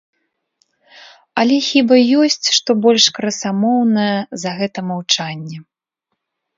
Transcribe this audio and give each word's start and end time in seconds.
Але 1.41 1.57
хіба 1.67 1.95
ёсць 2.23 2.47
што 2.57 2.69
больш 2.87 3.05
красамоўнае, 3.21 4.11
за 4.45 4.59
гэта 4.61 4.79
маўчанне. 4.93 5.57